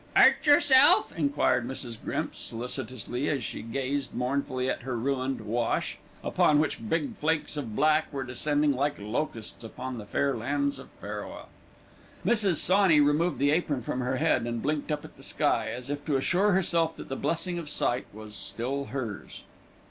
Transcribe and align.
"'Urt 0.17 0.47
yerself?" 0.47 1.15
enquired 1.15 1.67
Mrs. 1.67 1.95
Grimps, 2.03 2.39
solicitously 2.39 3.29
as 3.29 3.43
she 3.43 3.61
gazed 3.61 4.15
mournfully 4.15 4.67
at 4.67 4.81
her 4.81 4.97
ruined 4.97 5.41
"wash", 5.41 5.99
upon 6.23 6.57
which 6.59 6.89
big 6.89 7.15
flakes 7.15 7.55
of 7.55 7.75
black 7.75 8.11
were 8.11 8.23
descending 8.23 8.71
like 8.71 8.97
locusts 8.97 9.63
upon 9.63 9.99
the 9.99 10.05
fair 10.07 10.35
lands 10.35 10.79
of 10.79 10.89
Pharaoh. 10.89 11.49
Mrs. 12.25 12.55
Sawney 12.55 12.99
removed 12.99 13.37
the 13.37 13.51
apron 13.51 13.83
from 13.83 13.99
her 13.99 14.15
head, 14.17 14.47
and 14.47 14.59
blinked 14.59 14.91
up 14.91 15.05
at 15.05 15.17
the 15.17 15.21
sky, 15.21 15.69
as 15.69 15.87
if 15.87 16.03
to 16.05 16.17
assure 16.17 16.53
herself 16.53 16.95
that 16.97 17.07
the 17.07 17.15
blessing 17.15 17.59
of 17.59 17.69
sight 17.69 18.07
was 18.11 18.33
still 18.33 18.85
hers. 18.85 19.43